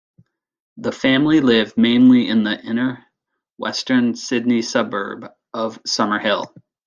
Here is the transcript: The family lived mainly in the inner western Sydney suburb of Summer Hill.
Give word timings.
The 0.77 0.91
family 0.91 1.41
lived 1.41 1.77
mainly 1.77 2.27
in 2.27 2.43
the 2.43 2.59
inner 2.59 3.05
western 3.57 4.15
Sydney 4.15 4.63
suburb 4.63 5.31
of 5.53 5.79
Summer 5.85 6.17
Hill. 6.17 6.51